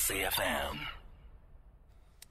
SAFM. 0.00 0.78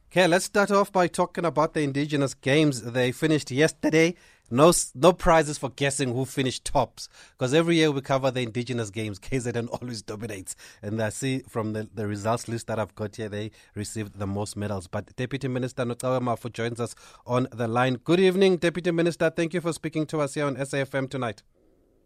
Okay, 0.10 0.26
let's 0.26 0.46
start 0.46 0.72
off 0.72 0.92
by 0.92 1.06
talking 1.06 1.46
about 1.46 1.76
the 1.76 1.82
Indigenous 1.82 2.34
Games. 2.34 2.82
They 2.82 3.12
finished 3.12 3.52
yesterday. 3.52 4.16
No, 4.50 4.74
no 4.96 5.14
prizes 5.14 5.60
for 5.60 5.70
guessing 5.70 6.16
who 6.16 6.26
finished 6.26 6.66
tops 6.66 7.08
because 7.34 7.54
every 7.54 7.76
year 7.76 7.92
we 7.92 8.02
cover 8.02 8.32
the 8.32 8.42
Indigenous 8.42 8.90
Games. 8.90 9.20
KZN 9.26 9.70
always 9.72 10.02
dominates, 10.02 10.56
and 10.82 11.00
I 11.00 11.10
see 11.10 11.44
from 11.48 11.74
the, 11.74 11.88
the 11.94 12.08
results 12.08 12.48
list 12.48 12.66
that 12.68 12.80
I've 12.80 12.96
got 12.96 13.18
here, 13.18 13.30
they 13.30 13.52
received 13.76 14.18
the 14.18 14.26
most 14.26 14.58
medals. 14.58 14.88
But 14.88 15.16
Deputy 15.16 15.48
Minister 15.48 15.86
Nocawe 15.86 16.20
Mafu 16.22 16.52
joins 16.52 16.80
us 16.80 16.96
on 17.28 17.48
the 17.52 17.68
line. 17.68 18.00
Good 18.04 18.20
evening, 18.20 18.58
Deputy 18.58 18.90
Minister. 18.90 19.30
Thank 19.30 19.54
you 19.54 19.62
for 19.62 19.74
speaking 19.74 20.08
to 20.08 20.22
us 20.22 20.34
here 20.34 20.48
on 20.48 20.56
SAFM 20.56 21.08
tonight. 21.12 21.44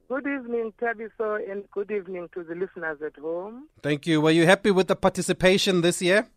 Good 0.10 0.28
evening, 0.28 0.74
Tabiso, 0.80 1.40
and 1.50 1.64
good 1.72 1.90
evening 1.90 2.30
to 2.34 2.44
the 2.44 2.56
listeners 2.56 3.00
at 3.04 3.16
home. 3.20 3.68
Thank 3.82 4.06
you. 4.06 4.22
Were 4.22 4.32
you 4.32 4.46
happy 4.46 4.70
with 4.70 4.88
the 4.88 4.96
participation 4.96 5.82
this 5.82 6.02
year? 6.02 6.28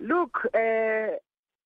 Look, 0.00 0.38
uh, 0.54 1.18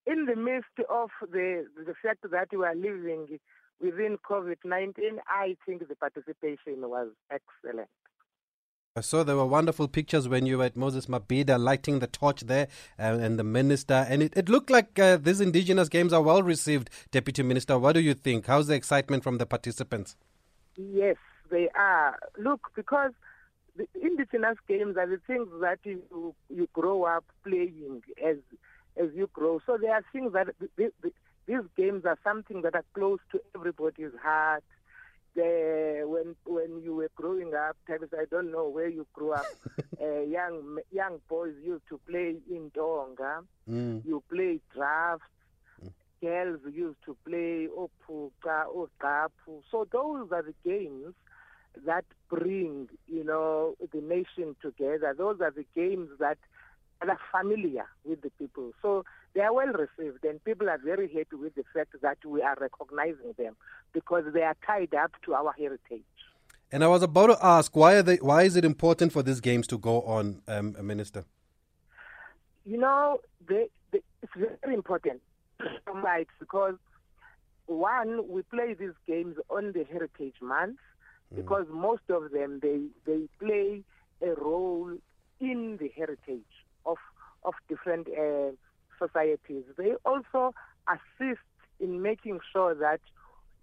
in 0.06 0.26
the 0.26 0.36
midst 0.36 0.76
of 0.90 1.10
the 1.22 1.66
the 1.76 1.94
fact 2.02 2.28
that 2.30 2.48
we 2.52 2.64
are 2.64 2.74
living 2.74 3.38
within 3.80 4.18
COVID 4.28 4.56
nineteen, 4.64 5.20
I 5.28 5.56
think 5.64 5.88
the 5.88 5.94
participation 5.94 6.80
was 6.88 7.08
excellent. 7.30 7.88
I 8.96 9.00
saw 9.00 9.24
there 9.24 9.36
were 9.36 9.46
wonderful 9.46 9.88
pictures 9.88 10.28
when 10.28 10.46
you 10.46 10.58
were 10.58 10.64
at 10.64 10.76
Moses 10.76 11.06
Mabhida 11.06 11.58
lighting 11.58 11.98
the 11.98 12.06
torch 12.06 12.42
there 12.42 12.68
uh, 12.98 13.18
and 13.20 13.38
the 13.38 13.42
minister. 13.42 14.06
And 14.08 14.22
it, 14.22 14.32
it 14.36 14.48
looked 14.48 14.70
like 14.70 14.98
uh, 14.98 15.16
these 15.16 15.40
indigenous 15.40 15.88
games 15.88 16.12
are 16.12 16.22
well 16.22 16.44
received, 16.44 16.90
Deputy 17.10 17.42
Minister. 17.42 17.76
What 17.76 17.94
do 17.94 18.00
you 18.00 18.14
think? 18.14 18.46
How's 18.46 18.68
the 18.68 18.74
excitement 18.74 19.24
from 19.24 19.38
the 19.38 19.46
participants? 19.46 20.14
Yes, 20.76 21.16
they 21.50 21.68
are. 21.74 22.18
Look, 22.38 22.70
because 22.74 23.12
the 23.76 23.86
indigenous 24.00 24.56
games 24.68 24.96
are 24.96 25.06
the 25.06 25.20
things 25.26 25.48
that 25.60 25.78
you 25.84 26.34
you 26.48 26.68
grow 26.72 27.04
up 27.04 27.24
playing 27.42 28.02
as 28.24 28.36
as 28.96 29.08
you 29.14 29.28
grow. 29.32 29.60
So 29.66 29.76
there 29.80 29.94
are 29.94 30.04
things 30.12 30.32
that 30.32 30.48
the, 30.76 30.92
the, 31.02 31.12
these 31.46 31.66
games 31.76 32.04
are 32.04 32.18
something 32.24 32.62
that 32.62 32.74
are 32.74 32.84
close 32.94 33.18
to 33.32 33.40
everybody's 33.54 34.12
heart. 34.22 34.64
The, 35.34 36.02
when 36.04 36.36
when 36.46 36.80
you 36.82 36.94
were 36.94 37.10
growing 37.16 37.54
up, 37.54 37.76
times 37.88 38.10
I 38.12 38.24
don't 38.30 38.52
know 38.52 38.68
where 38.68 38.88
you 38.88 39.06
grew 39.12 39.32
up. 39.32 39.46
uh, 40.00 40.20
young 40.20 40.78
young 40.92 41.20
boys 41.28 41.54
used 41.62 41.88
to 41.88 42.00
play 42.08 42.36
in 42.48 42.70
Tonga. 42.74 43.40
Mm. 43.68 44.04
You 44.04 44.22
play 44.30 44.60
drafts. 44.72 45.26
Girls 46.24 46.60
used 46.72 47.02
to 47.04 47.16
play 47.26 47.68
opuka, 47.68 48.64
okapu. 48.74 49.62
So 49.70 49.86
those 49.92 50.32
are 50.32 50.42
the 50.42 50.54
games 50.64 51.14
that 51.84 52.04
bring, 52.30 52.88
you 53.06 53.24
know, 53.24 53.74
the 53.92 54.00
nation 54.00 54.56
together. 54.62 55.14
Those 55.16 55.40
are 55.42 55.50
the 55.50 55.66
games 55.74 56.08
that 56.20 56.38
are 57.02 57.18
familiar 57.30 57.86
with 58.04 58.22
the 58.22 58.30
people. 58.38 58.72
So 58.80 59.04
they 59.34 59.42
are 59.42 59.52
well 59.52 59.72
received 59.72 60.24
and 60.24 60.42
people 60.44 60.70
are 60.70 60.78
very 60.78 61.08
happy 61.08 61.36
with 61.36 61.54
the 61.56 61.64
fact 61.74 61.94
that 62.00 62.18
we 62.24 62.40
are 62.40 62.56
recognizing 62.58 63.34
them 63.36 63.54
because 63.92 64.24
they 64.32 64.42
are 64.42 64.56
tied 64.66 64.94
up 64.94 65.12
to 65.26 65.34
our 65.34 65.52
heritage. 65.58 66.02
And 66.72 66.82
I 66.82 66.88
was 66.88 67.02
about 67.02 67.26
to 67.26 67.38
ask, 67.44 67.76
why 67.76 67.94
are 67.96 68.02
they, 68.02 68.16
why 68.16 68.44
is 68.44 68.56
it 68.56 68.64
important 68.64 69.12
for 69.12 69.22
these 69.22 69.40
games 69.40 69.66
to 69.68 69.78
go 69.78 70.02
on, 70.02 70.40
um, 70.48 70.74
Minister? 70.80 71.24
You 72.64 72.78
know, 72.78 73.20
they, 73.46 73.68
they, 73.92 74.00
it's 74.22 74.32
very 74.34 74.74
important, 74.74 75.20
right? 75.92 76.28
Because 76.38 76.76
one, 77.66 78.28
we 78.28 78.42
play 78.42 78.74
these 78.74 78.96
games 79.06 79.36
on 79.48 79.72
the 79.72 79.84
Heritage 79.84 80.34
Month 80.42 80.78
because 81.34 81.66
most 81.70 82.02
of 82.10 82.30
them 82.30 82.60
they 82.62 82.86
they 83.06 83.28
play 83.38 83.82
a 84.22 84.34
role 84.40 84.96
in 85.40 85.78
the 85.80 85.90
heritage 85.96 86.42
of 86.86 86.98
of 87.44 87.54
different 87.68 88.08
uh, 88.08 88.50
societies. 88.98 89.64
They 89.76 89.94
also 90.04 90.54
assist 90.88 91.40
in 91.80 92.02
making 92.02 92.40
sure 92.52 92.74
that 92.74 93.00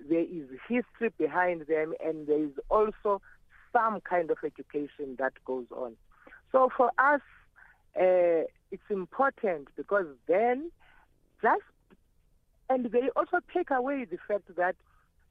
there 0.09 0.22
is 0.22 0.47
history 0.68 1.12
behind 1.18 1.68
them 1.68 1.94
and 2.03 2.28
there 2.28 2.44
is 2.44 2.51
also 2.69 3.22
some 3.72 4.01
kind 4.01 4.30
of 4.31 4.38
education 4.44 5.16
that 5.18 5.34
goes 5.46 5.66
on. 5.72 5.96
So 6.51 6.69
for 6.75 6.91
us, 6.97 7.22
uh, 7.96 8.46
it's 8.72 8.90
important 8.90 9.69
because 9.78 10.07
then 10.28 10.72
just 11.41 11.62
and 12.72 12.86
they 12.92 13.09
also 13.16 13.40
take 13.54 13.70
away 13.72 14.06
the 14.06 14.18
fact 14.28 14.56
that 14.56 14.76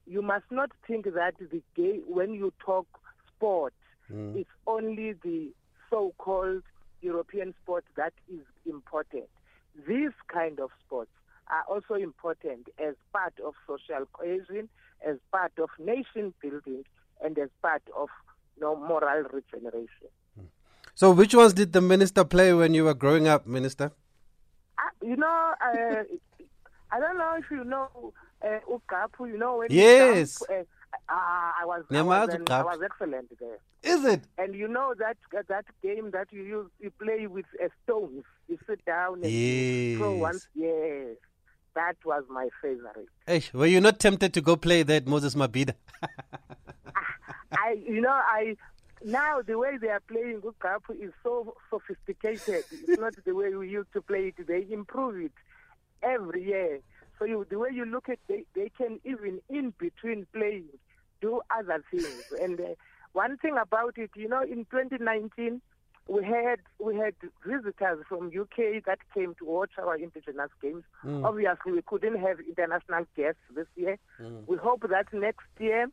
you 0.06 0.22
must 0.22 0.44
not 0.50 0.70
think 0.86 1.04
that 1.04 1.34
the 1.38 1.62
gay 1.76 2.00
when 2.06 2.34
you 2.34 2.52
talk 2.64 2.86
sport 3.28 3.72
Mm. 4.12 4.36
it's 4.40 4.50
only 4.66 5.12
the 5.22 5.50
so-called 5.88 6.62
European 7.00 7.54
sport 7.62 7.84
that 7.96 8.12
is 8.32 8.44
important. 8.66 9.28
These 9.86 10.12
kind 10.28 10.58
of 10.60 10.70
sports 10.84 11.10
are 11.48 11.64
also 11.68 11.94
important 11.94 12.68
as 12.78 12.94
part 13.12 13.34
of 13.44 13.54
social 13.66 14.06
cohesion, 14.12 14.68
as 15.06 15.16
part 15.32 15.52
of 15.58 15.68
nation 15.78 16.34
building, 16.42 16.84
and 17.22 17.38
as 17.38 17.48
part 17.62 17.82
of 17.96 18.08
you 18.56 18.62
know, 18.62 18.76
moral 18.76 19.24
regeneration. 19.32 20.10
So, 20.94 21.12
which 21.12 21.34
ones 21.34 21.54
did 21.54 21.72
the 21.72 21.80
minister 21.80 22.24
play 22.24 22.52
when 22.52 22.74
you 22.74 22.84
were 22.84 22.94
growing 22.94 23.26
up, 23.26 23.46
Minister? 23.46 23.92
Uh, 24.78 25.06
you 25.06 25.16
know, 25.16 25.54
uh, 25.64 26.02
I 26.92 26.98
don't 27.00 27.18
know 27.18 27.34
if 27.38 27.50
you 27.50 27.64
know 27.64 28.12
uh, 28.44 28.58
Ukapu, 28.68 29.28
you 29.28 29.38
know, 29.38 29.58
when 29.58 29.70
you 29.70 29.78
Yes. 29.78 30.38
jump, 30.38 30.50
uh, 30.50 30.54
uh, 31.08 31.14
I 31.60 31.62
was, 31.64 31.84
I 31.90 32.02
was, 32.02 32.28
an- 32.34 32.50
I 32.50 32.62
was 32.64 32.80
excellent 32.84 33.30
there. 33.38 33.58
Is 33.82 34.04
it? 34.04 34.22
And 34.38 34.54
you 34.54 34.68
know 34.68 34.94
that 34.98 35.16
that 35.48 35.64
game 35.82 36.10
that 36.10 36.28
you 36.32 36.42
use, 36.42 36.70
you 36.80 36.90
play 36.90 37.26
with 37.26 37.46
uh, 37.62 37.68
stones. 37.84 38.24
You 38.48 38.58
sit 38.66 38.84
down 38.84 39.22
and 39.22 39.32
you 39.32 39.96
throw 39.96 40.14
once. 40.16 40.46
Yes, 40.54 41.16
that 41.74 41.96
was 42.04 42.24
my 42.28 42.48
favorite. 42.60 43.08
Hey, 43.26 43.42
were 43.54 43.66
you 43.66 43.80
not 43.80 43.98
tempted 43.98 44.34
to 44.34 44.40
go 44.40 44.56
play 44.56 44.82
that 44.82 45.06
Moses 45.06 45.34
Mabhida? 45.34 45.74
I, 47.52 47.76
you 47.86 48.00
know, 48.00 48.10
I 48.10 48.56
now 49.04 49.40
the 49.42 49.56
way 49.58 49.78
they 49.80 49.88
are 49.88 50.00
playing 50.00 50.42
Ukapu 50.42 51.00
is 51.02 51.12
so 51.22 51.54
sophisticated. 51.70 52.64
It's 52.70 53.00
not 53.00 53.14
the 53.24 53.34
way 53.34 53.54
we 53.54 53.68
used 53.70 53.92
to 53.94 54.02
play 54.02 54.34
it. 54.36 54.46
They 54.46 54.66
improve 54.72 55.16
it 55.24 55.32
every 56.02 56.44
year. 56.44 56.80
So 57.18 57.24
you, 57.24 57.46
the 57.48 57.58
way 57.58 57.70
you 57.72 57.84
look 57.84 58.08
at, 58.08 58.18
they 58.28 58.44
they 58.54 58.70
can 58.76 59.00
even 59.04 59.40
in 59.48 59.74
between 59.78 60.26
playing 60.32 60.68
do 61.20 61.40
other 61.56 61.82
things. 61.90 62.06
And 62.40 62.60
uh, 62.60 62.74
one 63.12 63.36
thing 63.38 63.56
about 63.60 63.98
it, 63.98 64.10
you 64.14 64.28
know, 64.28 64.42
in 64.42 64.64
2019 64.70 65.60
we 66.08 66.24
had 66.24 66.58
we 66.80 66.96
had 66.96 67.14
visitors 67.46 68.04
from 68.08 68.32
UK 68.36 68.82
that 68.86 68.98
came 69.14 69.34
to 69.38 69.44
watch 69.44 69.72
our 69.78 69.96
indigenous 69.96 70.50
games. 70.60 70.82
Obviously, 71.24 71.72
we 71.72 71.82
couldn't 71.82 72.18
have 72.18 72.40
international 72.40 73.04
guests 73.16 73.40
this 73.54 73.66
year. 73.76 73.96
We 74.46 74.56
hope 74.56 74.82
that 74.88 75.12
next 75.12 75.46
year 75.58 75.86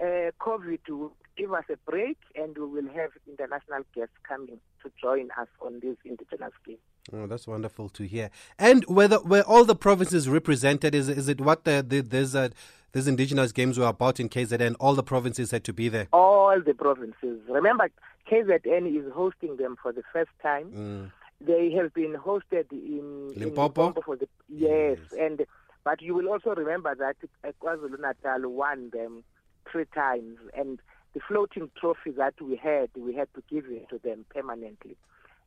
uh, 0.00 0.30
COVID 0.40 0.88
will 0.88 1.12
give 1.36 1.52
us 1.52 1.64
a 1.70 1.76
break 1.90 2.18
and 2.34 2.56
we 2.56 2.66
will 2.66 2.88
have 2.94 3.10
international 3.28 3.82
guests 3.94 4.14
coming 4.26 4.58
to 4.82 4.90
join 5.02 5.28
us 5.38 5.48
on 5.60 5.80
these 5.80 5.96
indigenous 6.04 6.52
games. 6.66 6.78
Oh, 7.12 7.26
that's 7.26 7.48
wonderful 7.48 7.88
to 7.90 8.04
hear. 8.04 8.30
And 8.58 8.84
whether 8.84 9.20
were 9.20 9.42
all 9.42 9.64
the 9.64 9.74
provinces 9.74 10.28
represented? 10.28 10.94
Is 10.94 11.08
is 11.08 11.28
it 11.28 11.40
what 11.40 11.64
the, 11.64 11.84
the 11.86 12.00
these 12.00 12.34
uh, 12.34 12.50
these 12.92 13.08
indigenous 13.08 13.50
games 13.50 13.78
were 13.78 13.86
about 13.86 14.20
in 14.20 14.28
KZN? 14.28 14.76
All 14.78 14.94
the 14.94 15.02
provinces 15.02 15.50
had 15.50 15.64
to 15.64 15.72
be 15.72 15.88
there. 15.88 16.06
All 16.12 16.60
the 16.60 16.74
provinces. 16.74 17.40
Remember, 17.48 17.88
KZN 18.30 18.96
is 18.96 19.12
hosting 19.12 19.56
them 19.56 19.76
for 19.82 19.92
the 19.92 20.02
first 20.12 20.30
time. 20.42 20.70
Mm. 20.70 21.12
They 21.40 21.72
have 21.72 21.92
been 21.92 22.14
hosted 22.14 22.70
in 22.70 23.32
in 23.34 23.42
Limpopo? 23.42 24.00
for 24.02 24.16
the 24.16 24.28
yes, 24.48 24.98
and 25.18 25.44
but 25.82 26.00
you 26.00 26.14
will 26.14 26.28
also 26.28 26.54
remember 26.54 26.94
that 26.94 27.16
KwaZulu 27.60 27.98
Natal 28.00 28.48
won 28.48 28.90
them 28.92 29.24
three 29.70 29.86
times, 29.92 30.38
and 30.54 30.78
the 31.14 31.20
floating 31.26 31.68
trophy 31.80 32.12
that 32.12 32.40
we 32.40 32.54
had, 32.54 32.90
we 32.96 33.12
had 33.14 33.26
to 33.34 33.42
give 33.50 33.64
it 33.66 33.88
to 33.88 33.98
them 33.98 34.24
permanently, 34.32 34.96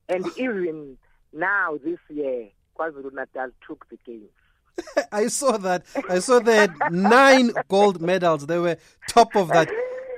and 0.09 0.25
even 0.37 0.97
now 1.35 1.77
this 1.83 1.99
year, 2.09 2.47
KwaZulu 2.79 3.13
Natal 3.13 3.49
took 3.67 3.85
the 3.89 3.97
game. 4.05 4.29
I 5.11 5.27
saw 5.27 5.57
that. 5.57 5.85
I 6.09 6.19
saw 6.19 6.39
they 6.39 6.57
had 6.61 6.89
nine 6.89 7.51
gold 7.67 8.01
medals. 8.01 8.47
They 8.47 8.57
were 8.59 8.77
top 9.07 9.35
of 9.35 9.49
that. 9.49 9.69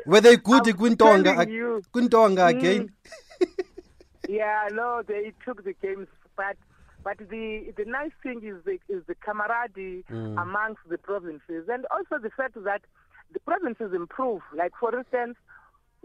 Were 0.06 0.22
they 0.22 0.38
good 0.38 0.64
Kuntonga? 0.64 1.50
you. 1.50 1.84
Kuntonga 1.94 2.48
Mm. 2.48 2.60
again. 2.60 2.90
Yeah, 4.28 4.68
no, 4.74 5.04
they 5.08 5.32
took 5.46 5.64
the 5.64 5.74
games, 5.82 6.08
but 6.36 6.58
but 7.04 7.18
the 7.18 7.72
the 7.78 7.86
nice 7.86 8.12
thing 8.22 8.42
is 8.44 8.62
the 8.66 8.74
is 8.94 9.04
the 9.08 9.16
camaraderie 9.16 10.04
amongst 10.38 10.82
the 10.90 10.98
provinces, 10.98 11.70
and 11.70 11.86
also 11.92 12.22
the 12.22 12.30
fact 12.36 12.56
that 12.56 12.82
the 13.32 13.40
provinces 13.40 13.94
improve. 13.96 14.42
Like 14.54 14.74
for 14.78 14.98
instance, 14.98 15.38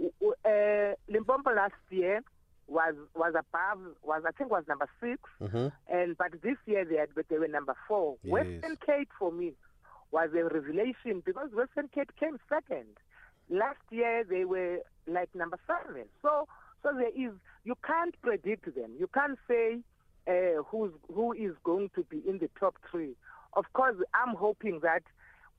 uh, 0.00 0.94
Limpopo 1.08 1.50
last 1.52 1.74
year 1.90 2.20
was 2.68 2.94
was 3.14 3.34
above 3.34 3.80
was 4.02 4.22
I 4.26 4.30
think 4.32 4.50
was 4.50 4.64
number 4.68 4.88
6 5.00 5.18
Mhm. 5.40 5.72
and 5.88 6.16
but 6.16 6.32
this 6.42 6.56
year 6.66 6.84
they 6.84 6.96
had 6.96 7.10
but 7.14 7.28
they 7.28 7.38
were 7.38 7.48
number 7.48 7.74
four. 7.88 8.16
Yes. 8.22 8.32
Western 8.32 8.76
Cape 8.86 9.10
for 9.18 9.30
me 9.32 9.52
was 10.10 10.30
a 10.34 10.44
revelation 10.44 11.22
because 11.24 11.50
Western 11.52 11.88
Cape 11.88 12.12
came 12.18 12.38
second. 12.48 12.86
Last 13.50 13.80
year 13.90 14.24
they 14.24 14.44
were 14.44 14.78
like 15.06 15.34
number 15.34 15.58
seven. 15.66 16.04
So 16.22 16.46
So 16.82 16.92
there 16.94 17.10
is, 17.14 17.32
you 17.64 17.74
can't 17.86 18.14
predict 18.22 18.64
them. 18.74 18.90
You 18.98 19.06
can't 19.08 19.38
say 19.48 19.78
uh, 20.26 20.62
who's, 20.64 20.92
who 21.14 21.32
is 21.32 21.54
going 21.64 21.90
to 21.94 22.02
be 22.04 22.18
in 22.28 22.38
the 22.38 22.48
top 22.58 22.74
three. 22.90 23.14
Of 23.54 23.66
course, 23.72 23.96
I'm 24.14 24.34
hoping 24.34 24.80
that 24.80 25.02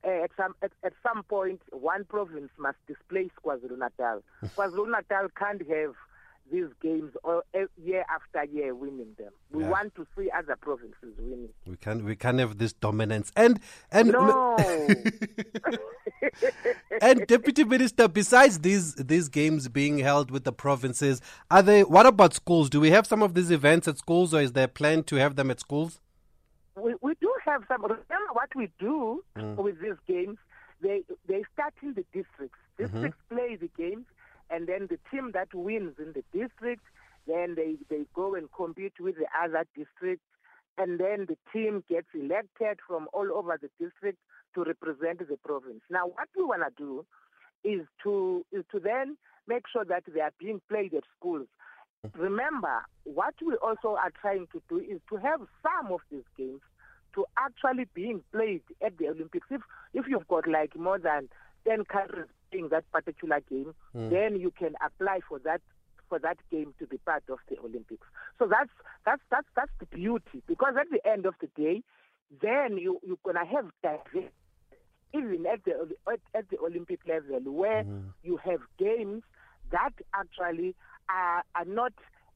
uh, 0.05 0.23
at 0.25 0.31
some 0.35 0.53
at, 0.61 0.71
at 0.83 0.93
some 1.01 1.23
point 1.23 1.61
one 1.71 2.03
province 2.05 2.51
must 2.57 2.77
displace 2.87 3.31
KwaZulu 3.43 3.77
Natal. 3.77 4.21
KwaZulu 4.57 4.91
Natal 4.91 5.29
can't 5.37 5.61
have 5.69 5.93
these 6.53 6.69
games 6.81 7.11
or 7.23 7.43
uh, 7.55 7.59
year 7.83 8.05
after 8.15 8.43
year 8.53 8.75
winning 8.75 9.15
them. 9.17 9.31
We 9.51 9.63
Yeah. 9.63 9.71
want 9.71 9.95
to 9.95 10.05
see 10.15 10.29
other 10.31 10.55
provinces 10.55 11.13
winning. 11.17 11.49
We 11.65 11.75
can 11.77 12.05
we 12.05 12.15
can 12.15 12.37
have 12.39 12.57
this 12.59 12.73
dominance 12.73 13.31
and 13.35 13.59
and 13.91 14.11
No. 14.11 14.57
and 17.01 17.25
deputy 17.27 17.63
minister 17.63 18.07
besides 18.07 18.59
these 18.59 18.95
these 18.95 19.29
games 19.29 19.67
being 19.67 19.97
held 19.97 20.31
with 20.31 20.43
the 20.43 20.53
provinces 20.53 21.21
are 21.49 21.61
they 21.61 21.83
what 21.83 22.05
about 22.05 22.33
schools 22.33 22.69
do 22.69 22.79
we 22.79 22.91
have 22.91 23.05
some 23.07 23.23
of 23.23 23.33
these 23.33 23.51
events 23.51 23.87
at 23.87 23.97
schools 23.97 24.33
or 24.33 24.41
is 24.41 24.51
there 24.53 24.65
a 24.65 24.75
plan 24.79 25.03
to 25.03 25.15
have 25.17 25.35
them 25.35 25.49
at 25.51 25.59
schools 25.59 25.99
we, 26.75 26.95
we 27.01 27.13
do 27.21 27.31
have 27.45 27.61
some. 27.67 27.83
Remember 27.83 28.33
what 28.33 28.49
we 28.55 28.67
do 28.79 29.23
with 29.37 29.79
these 29.81 29.99
games? 30.07 30.37
They 30.81 31.03
they 31.27 31.43
start 31.53 31.73
in 31.83 31.93
the 31.93 32.03
districts. 32.13 32.57
Districts 32.79 33.19
play 33.29 33.55
the 33.55 33.69
games, 33.77 34.05
and 34.53 34.67
then 34.67 34.87
the 34.89 34.99
team 35.09 35.31
that 35.33 35.53
wins 35.53 35.95
in 35.97 36.13
the 36.13 36.23
district, 36.31 36.83
then 37.27 37.55
they 37.55 37.75
they 37.89 38.05
go 38.13 38.35
and 38.35 38.47
compete 38.55 38.93
with 38.99 39.15
the 39.15 39.25
other 39.43 39.65
districts, 39.75 40.25
and 40.77 40.99
then 40.99 41.25
the 41.27 41.37
team 41.51 41.83
gets 41.89 42.07
elected 42.13 42.77
from 42.87 43.07
all 43.13 43.29
over 43.33 43.57
the 43.59 43.69
district 43.83 44.19
to 44.53 44.63
represent 44.63 45.27
the 45.27 45.37
province. 45.43 45.81
Now, 45.89 46.05
what 46.05 46.29
we 46.37 46.43
want 46.43 46.61
to 46.63 46.83
do 46.83 47.05
is 47.63 47.81
to 48.03 48.45
is 48.51 48.63
to 48.71 48.79
then 48.79 49.17
make 49.47 49.63
sure 49.71 49.85
that 49.85 50.03
they 50.13 50.21
are 50.21 50.33
being 50.39 50.61
played 50.69 50.93
at 50.93 51.03
schools. 51.17 51.47
Remember, 52.15 52.85
what 53.05 53.33
we 53.45 53.55
also 53.55 53.95
are 53.95 54.11
trying 54.21 54.47
to 54.51 54.61
do 54.69 54.77
is 54.77 54.99
to 55.09 55.15
have 55.15 55.39
some 55.63 55.91
of 55.91 56.01
these 56.11 56.27
games 56.37 56.61
to 57.15 57.25
actually 57.37 57.87
being 57.93 58.21
played 58.31 58.61
at 58.85 58.97
the 58.97 59.07
Olympics. 59.07 59.47
If 59.49 59.61
if 59.93 60.05
you've 60.07 60.27
got 60.27 60.47
like 60.47 60.75
more 60.75 60.99
than 60.99 61.29
ten 61.65 61.85
countries 61.85 62.27
playing 62.53 62.69
that 62.69 62.89
particular 62.91 63.39
game, 63.49 63.73
hmm. 63.93 64.09
then 64.09 64.39
you 64.39 64.51
can 64.51 64.73
apply 64.85 65.19
for 65.27 65.39
that 65.39 65.61
for 66.09 66.19
that 66.19 66.37
game 66.51 66.73
to 66.79 66.85
be 66.85 66.97
part 66.97 67.23
of 67.29 67.39
the 67.49 67.57
Olympics. 67.59 68.05
So 68.39 68.47
that's 68.47 68.69
that's 69.05 69.21
that's 69.31 69.47
that's 69.55 69.71
the 69.79 69.85
beauty 69.87 70.43
because 70.47 70.75
at 70.79 70.87
the 70.91 71.05
end 71.09 71.25
of 71.25 71.33
the 71.41 71.47
day, 71.55 71.81
then 72.41 72.77
you 72.77 72.99
you're 73.03 73.17
gonna 73.23 73.45
have 73.45 73.65
diversity 73.81 74.29
even 75.13 75.45
at 75.45 75.63
the 75.63 75.89
at, 76.11 76.19
at 76.35 76.49
the 76.49 76.57
Olympic 76.59 76.99
level, 77.07 77.51
where 77.51 77.83
hmm. 77.83 77.99
you 78.23 78.37
have 78.37 78.59
games 78.77 79.23
that 79.71 79.93
actually 80.13 80.75
are, 81.09 81.43
are 81.55 81.65
not 81.65 81.93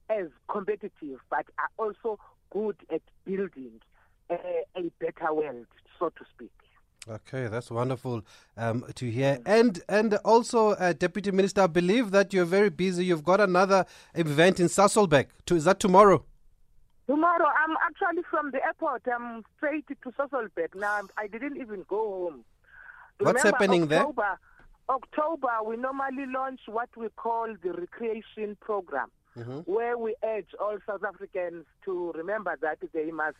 as 0.10 0.28
competitive, 0.50 1.20
but 1.30 1.46
are 1.60 1.70
also 1.78 2.20
good 2.52 2.78
at 2.94 3.02
building 3.26 3.80
a, 4.30 4.36
a 4.76 4.92
better 5.00 5.34
world, 5.34 5.68
so 6.00 6.10
to 6.10 6.26
speak. 6.34 6.52
Okay 7.10 7.48
that's 7.48 7.72
wonderful 7.72 8.22
um, 8.58 8.84
to 8.96 9.10
hear 9.10 9.40
and 9.46 9.82
and 9.88 10.16
also 10.26 10.72
uh, 10.72 10.94
deputy 10.94 11.32
minister 11.32 11.62
i 11.62 11.68
believe 11.68 12.12
that 12.12 12.34
you're 12.34 12.46
very 12.46 12.70
busy 12.70 13.06
you've 13.06 13.24
got 13.24 13.40
another 13.40 13.86
event 14.16 14.60
in 14.60 14.68
Sasolburg. 14.68 15.28
to 15.46 15.56
is 15.56 15.64
that 15.66 15.80
tomorrow 15.80 16.24
Tomorrow, 17.08 17.46
I'm 17.46 17.78
actually 17.88 18.22
from 18.30 18.52
the 18.52 18.62
airport. 18.66 19.04
I'm 19.08 19.42
straight 19.56 19.86
to 19.88 20.12
Sasolburg. 20.12 20.76
Now, 20.76 20.96
I'm- 20.96 21.08
didn't 21.32 21.56
even 21.56 21.86
go 21.88 21.96
home. 22.26 22.44
What's 23.20 23.42
Remember, 23.46 23.58
happening 23.58 23.88
there? 23.88 24.02
October, 24.02 24.38
October, 24.90 25.52
we 25.66 25.78
normally 25.78 26.26
launch 26.28 26.60
what 26.68 26.90
we 26.98 27.08
call 27.16 27.48
the 27.64 27.72
recreation 27.72 28.58
program, 28.60 29.10
Mm-hmm. 29.38 29.60
where 29.72 29.98
we 29.98 30.16
urge 30.22 30.50
all 30.60 30.80
South 30.86 31.06
Africans 31.06 31.66
to 31.86 32.12
remember 32.14 32.58
that 32.62 32.80
they 32.94 33.10
must 33.12 33.38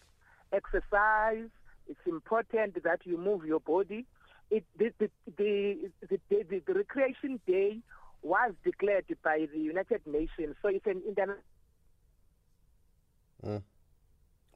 exercise. 0.54 1.50
It's 1.90 2.06
important 2.06 2.84
that 2.84 3.00
you 3.06 3.18
move 3.18 3.46
your 3.46 3.60
body. 3.60 4.06
It, 4.50 4.64
the, 4.78 4.94
the, 5.00 5.10
the, 5.38 5.90
the, 6.30 6.62
the, 6.66 6.74
recreation 6.74 7.40
day 7.46 7.80
was 8.22 8.54
declared 8.64 9.06
by 9.24 9.48
the 9.52 9.60
United 9.60 10.02
Nations, 10.06 10.56
so 10.62 10.70
it's 10.70 10.86
an 10.86 11.02
international. 11.06 11.44
Mm. 13.46 13.62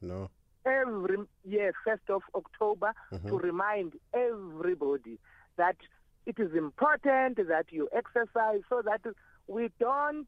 no 0.02 0.30
every 0.66 1.18
year, 1.48 1.74
1st 1.88 2.16
of 2.16 2.22
October, 2.36 2.94
mm-hmm. 3.12 3.28
to 3.28 3.38
remind 3.38 3.94
everybody 4.14 5.18
that 5.58 5.76
it 6.26 6.40
is 6.40 6.54
important 6.56 7.38
that 7.48 7.66
you 7.72 7.90
exercise 7.96 8.62
so 8.70 8.82
that 8.84 9.02
we 9.48 9.70
don't 9.80 10.28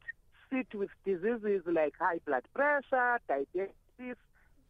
sit 0.50 0.66
with 0.74 0.90
diseases 1.04 1.62
like 1.66 1.94
high 1.98 2.18
blood 2.26 2.42
pressure, 2.54 3.20
diabetes. 3.28 4.16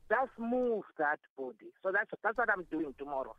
Just 0.09 0.31
move 0.39 0.85
that 0.99 1.19
body. 1.37 1.71
So 1.83 1.91
that's 1.93 2.11
that's 2.23 2.37
what 2.37 2.49
I'm 2.51 2.65
doing 2.71 2.95
tomorrow. 2.99 3.35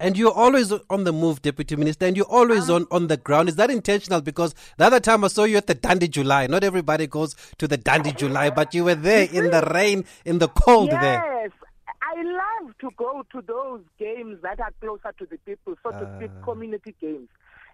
And 0.00 0.16
you're 0.18 0.32
always 0.32 0.72
on 0.90 1.04
the 1.04 1.12
move, 1.12 1.42
Deputy 1.42 1.76
Minister, 1.76 2.06
and 2.06 2.16
you're 2.16 2.26
always 2.30 2.68
on, 2.70 2.86
on 2.90 3.06
the 3.06 3.16
ground. 3.16 3.48
Is 3.48 3.56
that 3.56 3.70
intentional? 3.70 4.20
Because 4.20 4.54
the 4.76 4.86
other 4.86 4.98
time 4.98 5.22
I 5.24 5.28
saw 5.28 5.44
you 5.44 5.56
at 5.56 5.66
the 5.66 5.74
Dundee 5.74 6.08
July. 6.08 6.46
Not 6.48 6.64
everybody 6.64 7.06
goes 7.06 7.34
to 7.58 7.68
the 7.68 7.76
Dundee 7.76 8.12
July, 8.12 8.50
but 8.50 8.74
you 8.74 8.84
were 8.84 8.94
there 8.96 9.28
in 9.30 9.50
the 9.50 9.70
rain, 9.72 10.04
in 10.24 10.38
the 10.38 10.48
cold 10.48 10.90
there. 10.90 11.22
Yes, 11.42 11.50
I 12.02 12.22
love 12.22 12.76
to 12.80 12.90
go 12.96 13.24
to 13.32 13.42
those 13.42 13.82
games 13.98 14.38
that 14.42 14.58
are 14.58 14.72
closer 14.80 15.12
to 15.18 15.26
the 15.26 15.38
people, 15.38 15.74
so 15.82 15.90
to 15.90 16.16
speak, 16.16 16.30
Ah. 16.40 16.44
community 16.44 16.94
games 17.00 17.28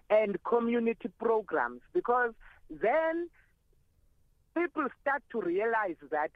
and 0.09 0.37
community 0.43 1.09
programs, 1.19 1.81
because 1.93 2.33
then 2.69 3.29
people 4.55 4.85
start 5.01 5.23
to 5.31 5.41
realize 5.41 5.95
that 6.11 6.29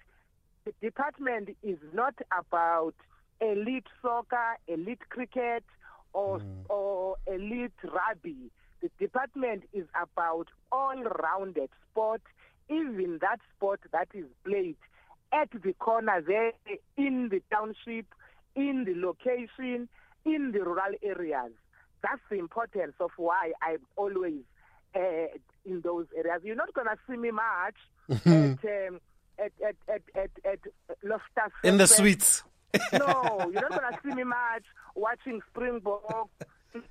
the 0.65 0.73
department 0.81 1.49
is 1.63 1.77
not 1.93 2.15
about 2.37 2.95
elite 3.39 3.87
soccer, 4.01 4.57
elite 4.67 5.07
cricket, 5.09 5.63
or 6.13 6.41
or 6.69 7.17
elite 7.27 7.71
rugby. 7.83 8.51
The 8.81 8.89
department 8.99 9.63
is 9.73 9.85
about 9.99 10.47
all-rounded 10.71 11.69
sport, 11.91 12.21
even 12.69 13.19
that 13.21 13.39
sport 13.55 13.81
that 13.91 14.07
is 14.13 14.25
played 14.43 14.77
at 15.31 15.49
the 15.51 15.73
corner 15.73 16.21
there, 16.21 16.51
in 16.97 17.29
the 17.29 17.41
township, 17.51 18.05
in 18.55 18.85
the 18.85 18.93
location, 18.95 19.87
in 20.25 20.51
the 20.51 20.59
rural 20.63 20.93
areas. 21.03 21.51
That's 22.01 22.21
the 22.29 22.37
importance 22.37 22.93
of 22.99 23.11
why 23.17 23.51
I'm 23.61 23.79
always 23.95 24.41
uh, 24.95 25.27
in 25.65 25.81
those 25.81 26.05
areas. 26.15 26.41
You're 26.43 26.55
not 26.55 26.73
going 26.73 26.87
to 26.87 26.97
see 27.09 27.17
me 27.17 27.31
much 27.31 27.75
at, 28.25 28.87
um, 28.87 28.99
at, 29.39 29.51
at, 29.65 29.75
at, 29.87 30.01
at, 30.15 30.29
at 30.45 30.59
Loftus. 31.03 31.53
In 31.63 31.77
the 31.77 31.87
suites. 31.87 32.43
No, 32.93 33.49
you're 33.53 33.69
not 33.69 33.81
going 33.81 33.93
to 33.93 33.99
see 34.03 34.13
me 34.15 34.23
much 34.23 34.63
watching 34.95 35.41
Springbok, 35.49 36.29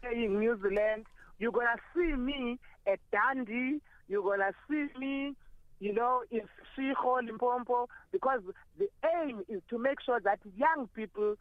playing 0.01 0.39
New 0.39 0.59
Zealand. 0.63 1.07
You're 1.39 1.53
going 1.53 1.67
to 1.67 1.83
see 1.95 2.17
me 2.17 2.59
at 2.87 3.01
Dundee. 3.13 3.81
You're 4.09 4.23
going 4.23 4.41
to 4.41 4.53
see 4.69 4.99
me, 4.99 5.35
you 5.81 5.93
know, 5.93 6.23
in 6.31 6.43
Shiho, 6.77 7.25
Limpopo, 7.25 7.89
because 8.13 8.41
the 8.79 8.89
aim 9.23 9.45
is 9.49 9.61
to 9.71 9.79
make 9.79 10.01
sure 10.05 10.21
that 10.21 10.39
young 10.57 10.89
people 10.95 11.37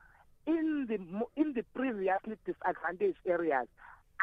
in 0.45 0.88
the 0.89 0.95
in 1.41 1.53
the 1.53 1.63
previously 1.74 2.36
disadvantaged 2.45 3.17
areas 3.25 3.67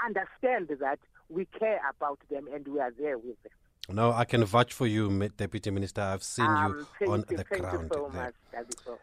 understand 0.05 0.69
that 0.81 0.99
we 1.29 1.47
care 1.59 1.81
about 1.89 2.19
them 2.31 2.47
and 2.53 2.67
we 2.69 2.81
are 2.81 2.93
there 2.99 3.17
with 3.17 3.43
them. 3.43 3.53
No, 3.93 4.13
I 4.13 4.25
can 4.25 4.45
vouch 4.45 4.73
for 4.73 4.87
you, 4.87 5.29
Deputy 5.37 5.71
Minister. 5.71 6.01
I've 6.03 6.23
seen 6.23 6.47
Um, 6.47 6.87
you 7.01 7.09
on 7.13 7.25
you, 7.29 7.37
the 7.37 7.45
thank 7.45 7.63
ground. 7.63 7.91
you 7.93 7.97
so 7.97 8.09
much, 8.09 8.35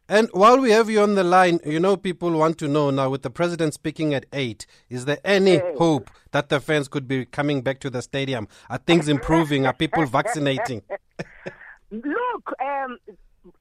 And 0.10 0.29
while 0.32 0.60
we 0.60 0.72
have 0.72 0.89
you 0.89 1.01
on 1.01 1.15
the 1.15 1.24
line, 1.24 1.60
you 1.65 1.79
know, 1.79 1.98
people 1.98 2.32
want 2.32 2.58
to 2.60 2.67
know 2.67 2.89
now 2.89 3.10
with 3.10 3.22
the 3.24 3.29
president 3.29 3.74
speaking 3.74 4.13
at 4.13 4.25
8, 4.32 4.65
is 4.89 5.06
there 5.06 5.20
any 5.25 5.53
Yes. 5.53 5.77
hope 5.77 6.10
that 6.32 6.50
the 6.50 6.60
fans 6.60 6.88
could 6.88 7.08
be 7.08 7.25
coming 7.25 7.62
back 7.62 7.79
to 7.82 7.89
the 7.89 8.01
stadium? 8.01 8.48
Are 8.70 8.77
things 8.77 9.08
improving? 9.08 9.65
Are 9.65 9.74
people 9.74 10.06
vaccinating? 10.20 10.84
Look, 11.91 12.53
um, 12.62 12.98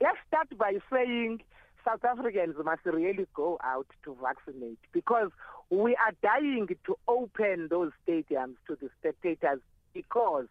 let's 0.01 0.19
start 0.29 0.49
by 0.59 0.79
saying 0.93 1.43
South 1.85 2.05
Africans 2.05 2.57
must 2.65 2.85
really 2.85 3.27
go 3.35 3.59
out 3.63 3.87
to 4.05 4.17
vaccinate 4.21 4.79
because 4.93 5.31
we 5.71 5.97
are 5.97 6.13
dying 6.23 6.69
to 6.87 6.97
open 7.09 7.69
those 7.71 7.93
stadiums 8.07 8.55
to 8.67 8.77
the 8.81 8.89
spectators 8.99 9.61
because 9.95 10.47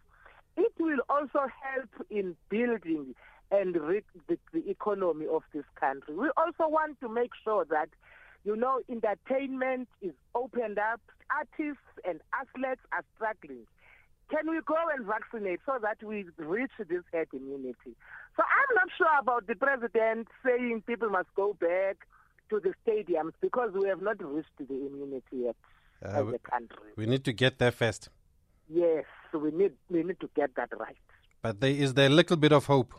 it 0.58 0.72
will 0.80 1.00
also 1.10 1.48
help 1.62 1.90
in 2.10 2.36
building 2.50 3.16
and 3.52 3.76
re- 3.76 4.02
the, 4.28 4.38
the 4.54 4.70
economy 4.70 5.26
of 5.32 5.44
this 5.54 5.66
country. 5.80 6.16
We 6.16 6.30
also 6.38 6.68
want 6.68 7.00
to 7.02 7.10
make 7.10 7.32
sure 7.44 7.66
that, 7.70 7.90
you 8.44 8.56
know, 8.56 8.80
entertainment 8.90 9.88
is 10.02 10.14
opened 10.34 10.80
up. 10.80 11.02
Artists 11.30 11.82
and 12.08 12.20
athletes 12.34 12.82
are 12.92 13.04
struggling. 13.16 13.66
Can 14.30 14.50
we 14.50 14.60
go 14.66 14.76
and 14.96 15.06
vaccinate 15.06 15.60
so 15.66 15.78
that 15.82 16.02
we 16.04 16.26
reach 16.38 16.72
this 16.80 17.04
herd 17.12 17.28
immunity? 17.34 17.94
So 18.36 18.44
I'm 18.44 18.76
not 18.76 18.90
sure 18.98 19.20
about 19.20 19.46
the 19.48 19.56
president 19.56 20.28
saying 20.44 20.84
people 20.88 21.10
must 21.10 21.30
go 21.36 21.54
back 21.54 21.98
to 22.50 22.60
the 22.60 22.74
stadiums 22.86 23.34
because 23.42 23.72
we 23.74 23.88
have 23.88 24.02
not 24.02 24.24
reached 24.24 24.50
the 24.58 24.66
immunity 24.74 25.38
yet 25.46 25.56
Uh, 26.04 26.10
as 26.10 26.28
a 26.34 26.40
country. 26.40 26.92
We 26.98 27.06
need 27.06 27.24
to 27.26 27.34
get 27.34 27.58
there 27.60 27.72
first. 27.72 28.10
Yes, 28.70 29.06
we 29.34 29.52
need 29.52 29.74
we 29.90 30.04
need 30.04 30.20
to 30.20 30.30
get 30.36 30.56
that 30.56 30.70
right. 30.78 30.98
But 31.42 31.62
there 31.62 31.72
is 31.72 31.94
there 31.94 32.08
a 32.08 32.10
little 32.14 32.38
bit 32.38 32.52
of 32.52 32.66
hope. 32.66 32.94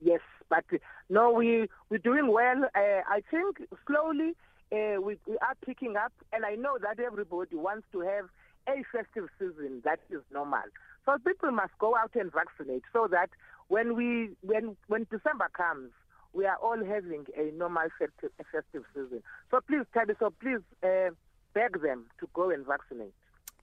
Yes, 0.00 0.20
but 0.48 0.64
no, 1.08 1.32
we 1.32 1.68
we're 1.90 1.98
doing 1.98 2.28
well. 2.32 2.64
Uh, 2.74 3.00
I 3.08 3.22
think 3.30 3.58
slowly 3.86 4.34
uh, 4.72 5.00
we, 5.00 5.18
we 5.26 5.36
are 5.38 5.54
picking 5.64 5.96
up, 5.96 6.12
and 6.32 6.44
I 6.44 6.54
know 6.54 6.78
that 6.80 7.00
everybody 7.00 7.56
wants 7.56 7.86
to 7.92 8.00
have 8.00 8.26
a 8.68 8.82
festive 8.92 9.28
season 9.38 9.82
that 9.84 10.00
is 10.10 10.20
normal. 10.32 10.62
So 11.04 11.16
people 11.26 11.50
must 11.50 11.72
go 11.78 11.96
out 11.96 12.12
and 12.14 12.30
vaccinate 12.32 12.82
so 12.92 13.08
that 13.10 13.30
when 13.68 13.96
we 13.96 14.30
when 14.42 14.76
when 14.88 15.06
December 15.10 15.48
comes, 15.54 15.90
we 16.32 16.46
are 16.46 16.56
all 16.56 16.78
having 16.84 17.26
a 17.36 17.50
normal 17.56 17.88
festive, 17.98 18.30
festive 18.52 18.84
season. 18.94 19.22
So 19.50 19.60
please, 19.66 19.84
so 20.18 20.30
please 20.40 20.60
uh, 20.82 21.10
beg 21.54 21.80
them 21.82 22.06
to 22.20 22.28
go 22.34 22.50
and 22.50 22.66
vaccinate. 22.66 23.14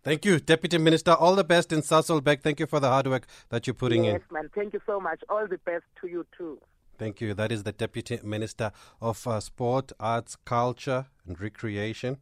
Thank 0.06 0.24
you, 0.24 0.40
Deputy 0.40 0.78
Minister. 0.78 1.14
All 1.14 1.34
the 1.34 1.44
best 1.44 1.74
in 1.74 1.82
Sasolburg. 1.82 2.42
Thank 2.44 2.60
you 2.60 2.68
for 2.68 2.80
the 2.80 2.90
hard 2.90 3.08
work 3.08 3.26
that 3.50 3.66
you're 3.66 3.74
putting 3.74 4.04
yes, 4.04 4.14
in. 4.14 4.22
Yes, 4.22 4.32
man. 4.32 4.50
Thank 4.54 4.74
you 4.74 4.82
so 4.86 5.00
much. 5.00 5.24
All 5.30 5.48
the 5.48 5.58
best 5.58 5.84
to 6.00 6.08
you 6.08 6.28
too. 6.38 6.60
Thank 7.00 7.22
you. 7.22 7.34
That 7.34 7.52
is 7.52 7.64
the 7.64 7.72
Deputy 7.72 8.20
Minister 8.24 8.72
of 9.02 9.28
uh, 9.28 9.40
Sport, 9.40 9.94
Arts, 10.00 10.36
Culture 10.46 11.08
and 11.26 11.42
Recreation. 11.42 12.18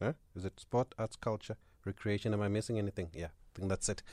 Huh? 0.00 0.12
Is 0.36 0.44
it 0.44 0.60
Sport, 0.60 0.94
Arts, 0.96 1.16
Culture, 1.16 1.56
Recreation? 1.84 2.32
Am 2.34 2.40
I 2.40 2.46
missing 2.46 2.78
anything? 2.78 3.10
Yeah, 3.12 3.26
I 3.26 3.58
think 3.58 3.68
that's 3.68 3.88
it. 3.88 4.04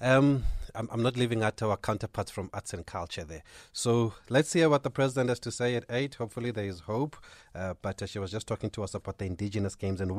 Um, 0.00 0.44
I'm, 0.74 0.88
I'm, 0.90 1.02
not 1.02 1.18
leaving 1.18 1.42
out 1.42 1.60
our 1.62 1.76
counterparts 1.76 2.30
from 2.30 2.48
arts 2.54 2.72
and 2.72 2.86
culture 2.86 3.22
there. 3.22 3.42
So 3.72 4.14
let's 4.30 4.50
hear 4.54 4.70
what 4.70 4.82
the 4.82 4.90
president 4.90 5.28
has 5.28 5.38
to 5.40 5.52
say 5.52 5.74
at 5.74 5.84
8. 5.90 6.14
Hopefully, 6.14 6.50
there 6.50 6.64
is 6.64 6.80
hope. 6.80 7.18
Uh, 7.54 7.74
but 7.82 8.00
uh, 8.00 8.06
she 8.06 8.18
was 8.18 8.30
just 8.30 8.46
talking 8.46 8.70
to 8.70 8.82
us 8.82 8.94
about 8.94 9.18
the 9.18 9.26
indigenous 9.26 9.74
games 9.74 10.00
and 10.00 10.16